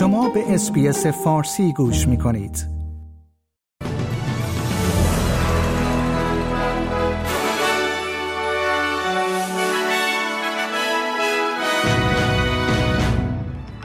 شما 0.00 0.28
به 0.28 0.54
اسپیس 0.54 1.06
فارسی 1.06 1.72
گوش 1.72 2.08
می 2.08 2.18
کنید. 2.18 2.66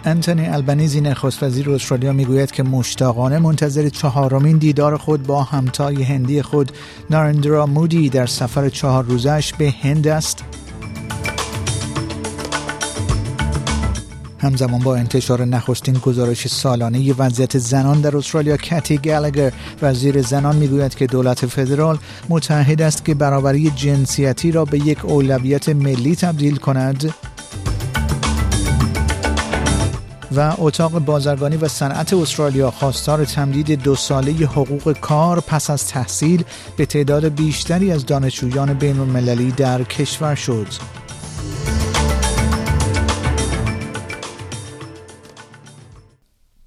انتونی 0.06 0.48
البنیزی 0.48 1.02
نخست 1.02 1.44
وزیر 1.44 1.72
استرالیا 1.72 2.14
می‌گوید 2.14 2.52
که 2.52 2.64
مشتاقانه 2.64 3.40
منتظر 3.40 3.90
چهارمین 3.90 4.58
دیدار 4.58 4.98
خود 4.98 5.24
با 5.24 5.44
همتای 5.44 6.04
هندی 6.04 6.42
خود 6.42 6.72
نارندرا 7.10 7.66
مودی 7.66 8.10
در 8.10 8.26
سفر 8.26 8.70
چهار 8.70 9.04
روزش 9.04 9.54
به 9.54 9.74
هند 9.82 10.08
است 10.08 10.44
همزمان 14.46 14.80
با 14.80 14.96
انتشار 14.96 15.46
نخستین 15.46 15.96
گزارش 15.96 16.48
سالانه 16.48 17.14
وضعیت 17.14 17.58
زنان 17.58 18.02
در 18.02 18.18
استرالیا 18.18 18.58
کتی 18.58 18.98
گالگر 18.98 19.54
وزیر 19.82 20.22
زنان 20.22 20.56
می‌گوید 20.56 20.96
که 20.96 21.08
دولت 21.08 21.46
فدرال 21.46 21.98
متحد 22.30 22.82
است 22.82 23.06
که 23.06 23.14
برابری 23.14 23.72
جنسیتی 23.76 24.52
را 24.52 24.66
به 24.66 24.80
یک 24.80 25.06
اولویت 25.06 25.70
ملی 25.70 26.16
تبدیل 26.16 26.56
کند 26.56 27.14
و 30.36 30.54
اتاق 30.58 31.00
بازرگانی 31.00 31.58
و 31.58 31.68
صنعت 31.68 32.14
استرالیا 32.14 32.72
خواستار 32.72 33.26
تمدید 33.26 33.84
دو 33.84 33.96
ساله 33.96 34.32
حقوق 34.32 34.98
کار 35.02 35.40
پس 35.40 35.70
از 35.70 35.88
تحصیل 35.88 36.44
به 36.78 36.86
تعداد 36.86 37.28
بیشتری 37.28 37.92
از 37.92 38.06
دانشجویان 38.06 38.74
بین 38.74 39.00
المللی 39.00 39.52
در 39.52 39.84
کشور 39.84 40.36
شد. 40.36 40.68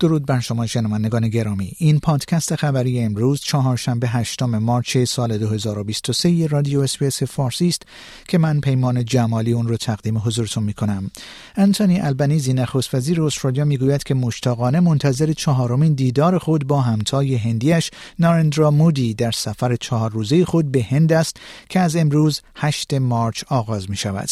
درود 0.00 0.27
بر 0.27 0.41
شما 0.41 0.66
شنوندگان 0.66 1.28
گرامی. 1.28 1.72
این 1.78 1.98
پادکست 1.98 2.56
خبری 2.56 3.00
امروز 3.00 3.41
چهارشنبه 3.41 4.08
هشتم 4.08 4.58
مارچ 4.58 4.98
سال 4.98 5.38
2023 5.38 6.46
رادیو 6.46 6.80
SBS 6.81 7.22
فارسی 7.22 7.68
است 7.68 7.82
که 8.28 8.38
من 8.38 8.60
پیمان 8.60 9.04
جمالی 9.04 9.52
اون 9.52 9.69
رو 9.69 9.76
تقدیم 9.76 10.19
حضورتون 10.19 10.64
می 10.64 10.72
کنم 10.72 11.10
انتونی 11.56 12.00
البنیزی 12.00 12.52
نخست 12.52 12.94
وزیر 12.94 13.22
استرالیا 13.22 13.64
می‌گوید 13.64 14.02
که 14.02 14.14
مشتاقانه 14.14 14.80
منتظر 14.80 15.32
چهارمین 15.32 15.94
دیدار 15.94 16.38
خود 16.38 16.66
با 16.66 16.80
همتای 16.80 17.34
هندیش 17.34 17.91
نارندرا 18.19 18.70
مودی 18.70 19.14
در 19.14 19.30
سفر 19.30 19.76
چهار 19.76 20.10
روزه 20.10 20.44
خود 20.44 20.72
به 20.72 20.86
هند 20.91 21.12
است 21.12 21.36
که 21.69 21.80
از 21.80 21.96
امروز 21.96 22.41
8 22.56 22.94
مارچ 22.94 23.44
آغاز 23.48 23.91
می 23.91 23.96
شود 23.96 24.28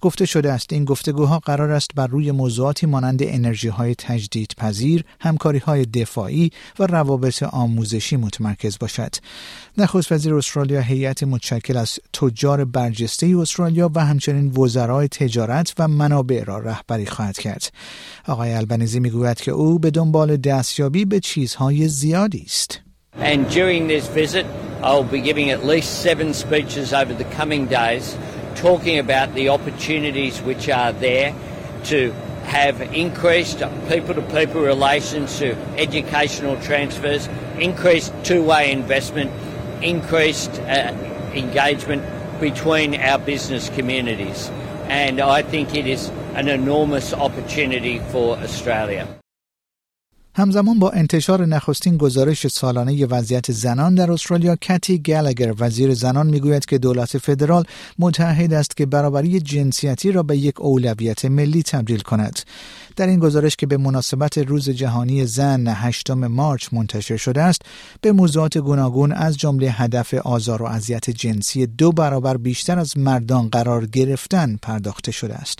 گفته 0.00 0.26
شده 0.26 0.52
است 0.52 0.72
این 0.72 0.84
گفتگوها 0.84 1.38
قرار 1.38 1.70
است 1.70 1.90
بر 1.94 2.06
روی 2.06 2.30
موضوعاتی 2.30 2.86
مانند 2.86 3.22
انرژی 3.22 3.68
های 3.68 3.94
تجدید 3.94 4.54
همکاری 5.20 5.58
های 5.58 5.84
دفاعی 5.84 6.50
و 6.78 6.86
روابط 6.86 7.42
آموزشی 7.42 8.16
متمرکز 8.16 8.78
باشد. 8.78 9.14
نخست 9.78 10.12
وزیر 10.12 10.34
استرالیا 10.34 10.80
هیئت 10.80 11.22
متشکل 11.22 11.76
از 11.76 11.98
تجار 12.12 12.64
برجسته 12.64 13.36
استرالیا 13.38 13.90
و 13.94 14.04
همچنین 14.04 14.52
وزرای 14.52 15.08
تجارت 15.08 15.74
و 15.78 15.88
منابع 15.88 16.44
را 16.44 16.58
رهبری 16.58 17.06
خواهد 17.06 17.38
کرد. 17.38 17.72
آقای 18.28 18.52
البنیزی 18.52 19.00
می‌گوید 19.00 19.40
که 19.40 19.50
او 19.50 19.78
به 19.78 19.90
دنبال 19.90 20.36
دستیابی 20.36 21.04
به 21.04 21.20
چیزهای 21.20 21.88
زیادی 21.88 22.42
است. 22.46 22.80
And 23.20 23.48
during 23.50 23.88
this 23.88 24.06
visit, 24.08 24.46
I'll 24.82 25.04
be 25.04 25.20
giving 25.20 25.50
at 25.50 25.64
least 25.64 25.90
seven 26.02 26.32
speeches 26.32 26.94
over 26.94 27.12
the 27.12 27.28
coming 27.38 27.66
days 27.66 28.16
talking 28.54 28.98
about 28.98 29.34
the 29.34 29.48
opportunities 29.48 30.40
which 30.40 30.68
are 30.68 30.92
there 30.92 31.34
to 31.84 32.14
have 32.44 32.80
increased 32.94 33.62
people 33.88 34.14
to 34.14 34.22
people 34.22 34.60
relations 34.60 35.38
to 35.38 35.54
educational 35.76 36.60
transfers, 36.60 37.28
increased 37.58 38.12
two 38.24 38.42
way 38.42 38.70
investment, 38.70 39.30
increased 39.82 40.60
uh, 40.60 40.94
engagement 41.34 42.02
between 42.40 42.94
our 42.96 43.18
business 43.18 43.70
communities. 43.70 44.50
And 44.88 45.20
I 45.20 45.42
think 45.42 45.74
it 45.74 45.86
is 45.86 46.08
an 46.34 46.48
enormous 46.48 47.14
opportunity 47.14 48.00
for 48.10 48.36
Australia. 48.38 49.06
همزمان 50.34 50.78
با 50.78 50.90
انتشار 50.90 51.46
نخستین 51.46 51.96
گزارش 51.96 52.46
سالانه 52.46 53.06
وضعیت 53.06 53.52
زنان 53.52 53.94
در 53.94 54.12
استرالیا 54.12 54.56
کتی 54.56 54.98
گالگر 54.98 55.54
وزیر 55.58 55.94
زنان 55.94 56.26
می‌گوید 56.26 56.64
که 56.64 56.78
دولت 56.78 57.18
فدرال 57.18 57.64
متحد 57.98 58.52
است 58.52 58.76
که 58.76 58.86
برابری 58.86 59.40
جنسیتی 59.40 60.12
را 60.12 60.22
به 60.22 60.36
یک 60.36 60.60
اولویت 60.60 61.24
ملی 61.24 61.62
تبدیل 61.62 62.00
کند. 62.00 62.38
در 62.96 63.06
این 63.06 63.18
گزارش 63.18 63.56
که 63.56 63.66
به 63.66 63.76
مناسبت 63.76 64.38
روز 64.38 64.70
جهانی 64.70 65.26
زن 65.26 65.68
8 65.68 66.10
مارچ 66.10 66.68
منتشر 66.72 67.16
شده 67.16 67.42
است 67.42 67.62
به 68.00 68.12
موضوعات 68.12 68.58
گوناگون 68.58 69.12
از 69.12 69.36
جمله 69.36 69.70
هدف 69.70 70.14
آزار 70.14 70.62
و 70.62 70.66
اذیت 70.66 71.10
جنسی 71.10 71.66
دو 71.66 71.92
برابر 71.92 72.36
بیشتر 72.36 72.78
از 72.78 72.98
مردان 72.98 73.48
قرار 73.48 73.86
گرفتن 73.86 74.58
پرداخته 74.62 75.12
شده 75.12 75.34
است. 75.34 75.58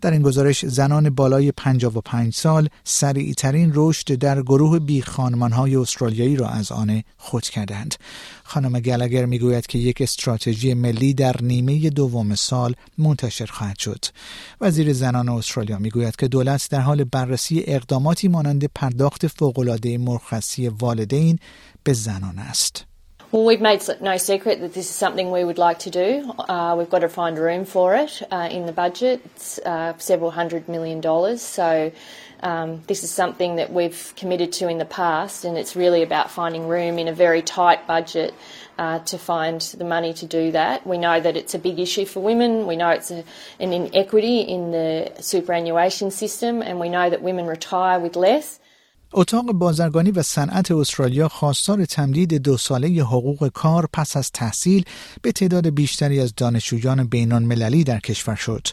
در 0.00 0.10
این 0.10 0.22
گزارش 0.22 0.66
زنان 0.66 1.10
بالای 1.10 1.52
55 1.52 2.34
سال 2.34 2.68
ترین 3.36 3.72
رشد 3.74 4.14
در 4.14 4.42
گروه 4.42 4.78
بی 4.78 5.00
های 5.52 5.76
استرالیایی 5.76 6.36
را 6.36 6.48
از 6.48 6.72
آن 6.72 7.02
خود 7.16 7.42
کردند. 7.42 7.94
خانم 8.44 8.80
گلگر 8.80 9.24
می‌گوید 9.26 9.66
که 9.66 9.78
یک 9.78 10.00
استراتژی 10.00 10.74
ملی 10.74 11.14
در 11.14 11.36
نیمه 11.42 11.90
دوم 11.90 12.34
سال 12.34 12.74
منتشر 12.98 13.46
خواهد 13.46 13.78
شد. 13.78 14.04
وزیر 14.60 14.92
زنان 14.92 15.28
استرالیا 15.28 15.78
می‌گوید 15.78 16.16
که 16.16 16.28
دولت 16.28 16.68
در 16.70 16.80
حال 16.80 17.04
بررسی 17.04 17.62
اقداماتی 17.66 18.28
مانند 18.28 18.64
پرداخت 18.64 19.26
فوق‌العاده 19.26 19.98
مرخصی 19.98 20.68
والدین 20.68 21.38
به 21.84 21.92
زنان 21.92 22.38
است. 22.38 22.89
Well, 23.32 23.44
we've 23.44 23.60
made 23.60 23.80
no 24.00 24.16
secret 24.16 24.60
that 24.60 24.74
this 24.74 24.90
is 24.90 24.96
something 24.96 25.30
we 25.30 25.44
would 25.44 25.56
like 25.56 25.78
to 25.80 25.90
do. 25.90 26.34
Uh, 26.36 26.74
we've 26.76 26.90
got 26.90 26.98
to 27.00 27.08
find 27.08 27.38
room 27.38 27.64
for 27.64 27.94
it 27.94 28.22
uh, 28.28 28.48
in 28.50 28.66
the 28.66 28.72
budget. 28.72 29.22
It's 29.24 29.60
uh, 29.60 29.96
several 29.98 30.32
hundred 30.32 30.68
million 30.68 31.00
dollars. 31.00 31.40
So 31.40 31.92
um, 32.42 32.82
this 32.88 33.04
is 33.04 33.12
something 33.12 33.54
that 33.54 33.72
we've 33.72 34.12
committed 34.16 34.50
to 34.54 34.68
in 34.68 34.78
the 34.78 34.84
past, 34.84 35.44
and 35.44 35.56
it's 35.56 35.76
really 35.76 36.02
about 36.02 36.32
finding 36.32 36.66
room 36.66 36.98
in 36.98 37.06
a 37.06 37.12
very 37.12 37.40
tight 37.40 37.86
budget 37.86 38.34
uh, 38.78 38.98
to 39.00 39.16
find 39.16 39.60
the 39.60 39.84
money 39.84 40.12
to 40.14 40.26
do 40.26 40.50
that. 40.50 40.84
We 40.84 40.98
know 40.98 41.20
that 41.20 41.36
it's 41.36 41.54
a 41.54 41.58
big 41.60 41.78
issue 41.78 42.06
for 42.06 42.18
women. 42.18 42.66
We 42.66 42.74
know 42.74 42.90
it's 42.90 43.12
a, 43.12 43.22
an 43.60 43.72
inequity 43.72 44.40
in 44.40 44.72
the 44.72 45.12
superannuation 45.20 46.10
system, 46.10 46.62
and 46.62 46.80
we 46.80 46.88
know 46.88 47.08
that 47.08 47.22
women 47.22 47.46
retire 47.46 48.00
with 48.00 48.16
less. 48.16 48.59
اتاق 49.12 49.52
بازرگانی 49.52 50.10
و 50.10 50.22
صنعت 50.22 50.70
استرالیا 50.70 51.28
خواستار 51.28 51.84
تمدید 51.84 52.34
دو 52.34 52.56
ساله 52.56 52.88
حقوق 52.88 53.48
کار 53.48 53.88
پس 53.92 54.16
از 54.16 54.30
تحصیل 54.30 54.84
به 55.22 55.32
تعداد 55.32 55.68
بیشتری 55.68 56.20
از 56.20 56.32
دانشجویان 56.36 57.04
بینان 57.04 57.42
مللی 57.42 57.84
در 57.84 57.98
کشور 57.98 58.34
شد. 58.34 58.68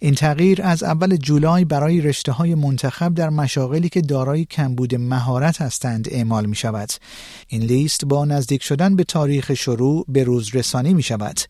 این 0.00 0.14
تغییر 0.14 0.62
از 0.62 0.82
اول 0.82 1.16
جولای 1.16 1.64
برای 1.64 2.00
رشته 2.00 2.32
های 2.32 2.54
منتخب 2.54 3.14
در 3.14 3.30
مشاغلی 3.30 3.88
که 3.88 4.00
دارای 4.00 4.44
کمبود 4.44 4.94
مهارت 4.94 5.62
هستند 5.62 6.08
اعمال 6.10 6.46
می 6.46 6.56
شود. 6.56 6.90
این 7.48 7.62
لیست 7.62 8.04
با 8.04 8.24
نزدیک 8.24 8.62
شدن 8.62 8.96
به 8.96 9.04
تاریخ 9.04 9.54
شروع 9.54 10.04
به 10.08 10.24
روز 10.24 10.54
رسانی 10.54 10.94
می 10.94 11.02
شود. 11.02 11.40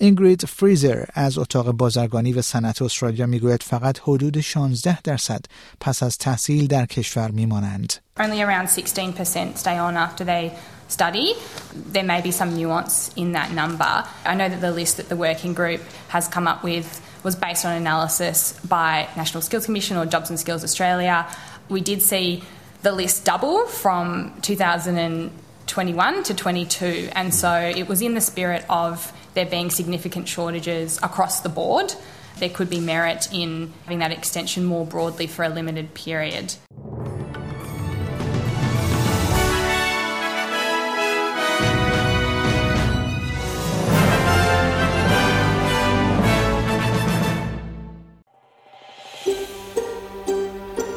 اینگرید 0.00 0.44
فریزر 0.44 1.04
از 1.14 1.38
اتاق 1.38 1.72
بازرگانی 1.72 2.32
و 2.32 2.42
صنعت 2.42 2.82
استرالیا 2.82 3.26
می 3.26 3.40
گوید 3.40 3.62
فقط 3.62 3.98
حدود 4.02 4.40
16 4.40 5.02
درصد 5.02 5.44
پس 5.80 6.02
از 6.02 6.18
تحصیل 6.18 6.66
در 6.66 6.86
کشور 6.86 7.30
می 7.30 7.46
مانند. 7.46 7.83
Only 8.16 8.42
around 8.42 8.66
16% 8.66 9.56
stay 9.56 9.76
on 9.76 9.96
after 9.96 10.24
they 10.24 10.56
study. 10.88 11.34
There 11.74 12.04
may 12.04 12.20
be 12.20 12.30
some 12.30 12.56
nuance 12.56 13.12
in 13.16 13.32
that 13.32 13.52
number. 13.52 14.04
I 14.24 14.34
know 14.34 14.48
that 14.48 14.60
the 14.60 14.70
list 14.70 14.98
that 14.98 15.08
the 15.08 15.16
working 15.16 15.54
group 15.54 15.80
has 16.08 16.28
come 16.28 16.46
up 16.46 16.62
with 16.62 17.00
was 17.24 17.34
based 17.34 17.64
on 17.64 17.72
analysis 17.72 18.52
by 18.60 19.08
National 19.16 19.40
Skills 19.40 19.64
Commission 19.64 19.96
or 19.96 20.06
Jobs 20.06 20.30
and 20.30 20.38
Skills 20.38 20.62
Australia. 20.62 21.26
We 21.68 21.80
did 21.80 22.02
see 22.02 22.44
the 22.82 22.92
list 22.92 23.24
double 23.24 23.66
from 23.66 24.34
2021 24.42 26.22
to 26.24 26.34
22, 26.34 27.08
and 27.12 27.34
so 27.34 27.52
it 27.54 27.88
was 27.88 28.02
in 28.02 28.14
the 28.14 28.20
spirit 28.20 28.64
of 28.68 29.10
there 29.32 29.46
being 29.46 29.70
significant 29.70 30.28
shortages 30.28 30.98
across 31.02 31.40
the 31.40 31.48
board. 31.48 31.94
There 32.38 32.50
could 32.50 32.68
be 32.68 32.80
merit 32.80 33.28
in 33.32 33.72
having 33.84 34.00
that 34.00 34.12
extension 34.12 34.64
more 34.64 34.84
broadly 34.84 35.26
for 35.26 35.44
a 35.44 35.48
limited 35.48 35.94
period. 35.94 36.54